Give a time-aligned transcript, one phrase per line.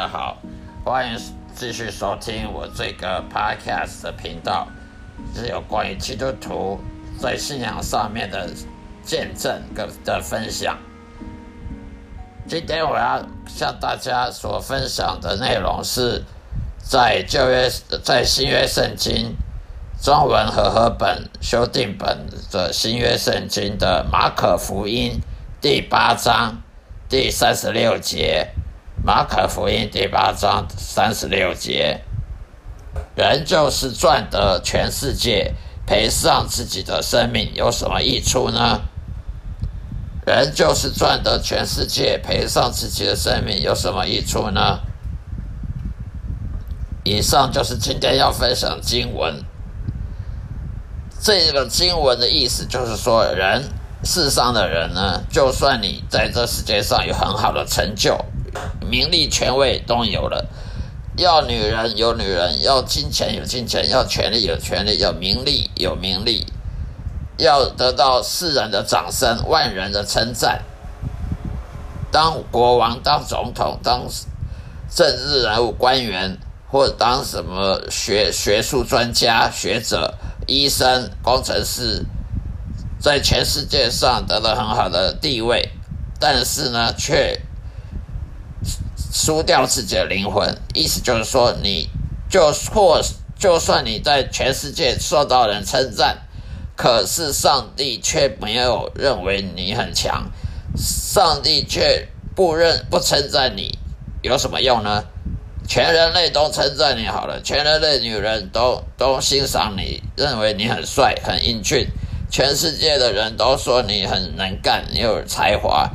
[0.00, 0.38] 大家好，
[0.82, 1.20] 欢迎
[1.54, 4.66] 继续收听我这个 podcast 的频道，
[5.34, 6.80] 是有关于基督徒
[7.18, 8.48] 在信仰上面的
[9.02, 10.78] 见证跟的分享。
[12.48, 16.24] 今天我要向大家所分享的内容是
[16.78, 17.68] 在旧约，
[18.02, 19.36] 在新约圣经
[20.00, 25.20] 中文和合本修订本的新约圣经的马可福音
[25.60, 26.62] 第八章。
[27.06, 28.50] 第三十六节，
[29.02, 32.02] 马可福音第八章三十六节，
[33.16, 35.54] 人就是赚得全世界，
[35.86, 38.82] 赔上自己的生命，有什么益处呢？
[40.26, 44.80] 人就是赚得全世界，赔上自己的生命，有什么益处呢？
[47.02, 49.42] 以上就是今天要分享经文。
[51.18, 53.64] 这个经文的意思就是说，人。
[54.02, 58.16] 世上的人呢，就算你在这世界上有很好的成就、
[58.88, 60.46] 名利、权位都有了，
[61.16, 66.46] 要女人有女人，要金钱有金钱，要权力有权力，要名利有名利，
[67.38, 70.62] 要得到世人的掌声、万人的称赞，
[72.10, 74.02] 当国王、当总统、当
[74.90, 76.38] 政治人物、官员，
[76.70, 80.14] 或者当什么学学术专家、学者、
[80.46, 82.04] 医生、工程师。
[83.02, 85.70] 在全世界上得到很好的地位，
[86.18, 87.40] 但是呢，却
[89.22, 90.56] 输掉自己的灵魂。
[90.72, 91.90] 意思就是说，你
[92.30, 93.02] 就或
[93.38, 96.16] 就算你在全世界受到人称赞，
[96.74, 100.30] 可是上帝却没有认为你很强，
[100.74, 103.78] 上帝却不认不称赞你，
[104.22, 105.04] 有什么用呢？
[105.68, 111.86] 全人类都称赞你好了，全人类女人都都欣赏你，认为你很帅很英俊。
[112.30, 115.90] 全世界的人都说你很能干，你有才华，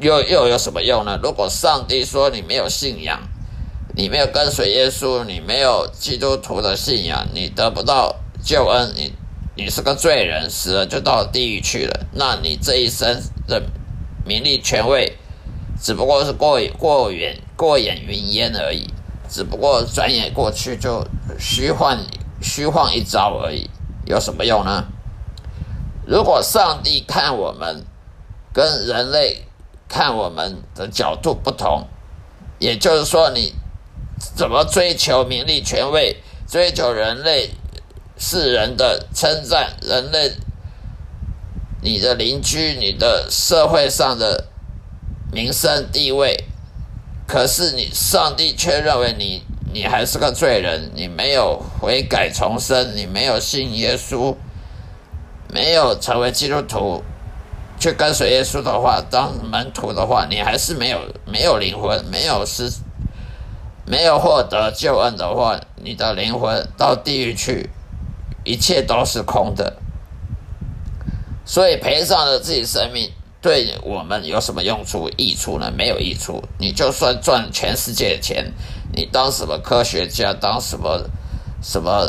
[0.00, 1.18] 又又有什么用呢？
[1.22, 3.20] 如果上帝说你没有信仰，
[3.96, 8.14] 你没有跟随耶稣，你没有基督徒的信仰，你得不到
[8.44, 9.12] 救恩，你
[9.56, 12.06] 你是个罪人，死了就到地狱去了。
[12.12, 13.62] 那你这一生的
[14.24, 15.16] 名利权位，
[15.82, 18.86] 只不过是过过眼过眼云烟而已，
[19.28, 21.04] 只不过转眼过去就
[21.40, 21.98] 虚幻
[22.40, 23.68] 虚幻一招而已。
[24.06, 24.84] 有什么用呢？
[26.06, 27.84] 如果上帝看我们
[28.52, 29.42] 跟人类
[29.88, 31.86] 看我们的角度不同，
[32.58, 33.54] 也就是说，你
[34.36, 36.16] 怎么追求名利权位，
[36.46, 37.50] 追求人类
[38.16, 40.32] 世人的称赞，人类
[41.82, 44.48] 你的邻居、你的社会上的
[45.32, 46.44] 名声地位，
[47.26, 49.42] 可是你上帝却认为你。
[49.70, 54.34] 你还是个罪人，你没有悔改重生，你没有信耶稣，
[55.52, 57.04] 没有成为基督徒，
[57.78, 62.70] 去跟随耶稣的话，当门徒的话，你还是没有没有灵魂，没有失，
[63.86, 67.70] 没有获得救恩的话，你的灵魂到地狱去，
[68.44, 69.76] 一切都是空的。
[71.44, 75.72] 所以赔上了自己生命，对我们有什么用处、益处呢？
[75.74, 76.42] 没有益处。
[76.58, 78.52] 你就算赚全世界的钱。
[78.92, 81.08] 你当什么科学家，当什么
[81.62, 82.08] 什么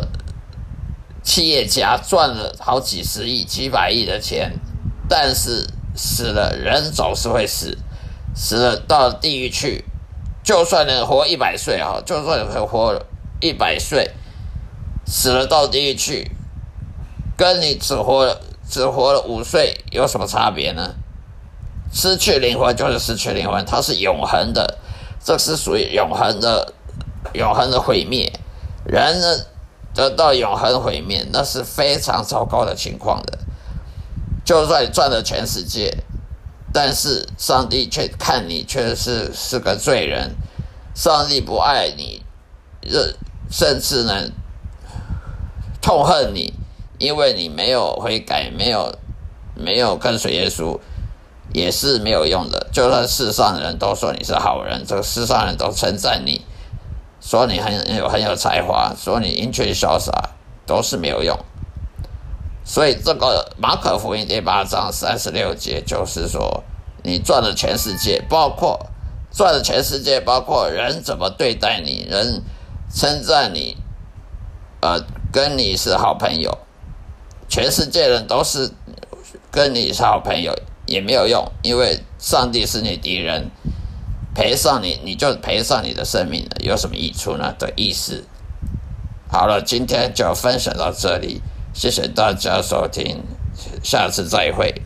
[1.24, 4.54] 企业家，赚了好几十亿、几百亿的钱，
[5.10, 7.78] 但是死了，人总是会死，
[8.36, 9.84] 死了到地狱去。
[10.44, 13.02] 就算能活一百岁啊，就算能活
[13.42, 14.12] 一百岁，
[15.06, 16.32] 死了到地狱去，
[17.36, 20.96] 跟你只活了只活了五岁有什么差别呢？
[21.92, 24.78] 失去灵魂就是失去灵魂，它是永恒的。
[25.22, 26.74] 这是属于永恒的、
[27.34, 28.32] 永恒的毁灭。
[28.86, 29.46] 人呢，
[29.94, 33.38] 得到永恒毁灭，那是非常糟糕的情况的。
[34.50, 35.96] 就算你赚了全世界，
[36.74, 40.32] 但是上帝却看你却是是个罪人，
[40.96, 42.24] 上帝不爱你，
[43.52, 44.32] 甚至呢
[45.80, 46.52] 痛恨你，
[46.98, 48.92] 因为你没有悔改，没有
[49.54, 50.80] 没有跟随耶稣。
[51.54, 52.70] 也是没有用的。
[52.72, 56.42] 就算世上人都说你是好人，这个世上人都称赞你，
[57.22, 60.12] 说你很有很有才华，说你英俊潇洒，
[60.66, 61.38] 都是没有用。
[62.70, 66.64] 所以这个马可福音第八章三十六节就是说，
[67.02, 68.80] 你赚了全世界，包括
[69.32, 72.44] 赚了全世界，包括人怎么对待你，人
[72.94, 73.76] 称赞你，
[74.82, 76.60] 呃，跟你是好朋友，
[77.48, 78.70] 全世界人都是
[79.50, 80.54] 跟你是好朋友。
[80.86, 83.50] 也没有用，因为上帝是你敌人，
[84.36, 87.52] 赔上你，你就赔上你的生命了，有什么益处呢？
[87.58, 88.26] 的意思。
[89.28, 91.42] 好了，今天就分享到这里，
[91.74, 93.24] 谢谢大家收听，
[93.84, 94.79] 下次再会。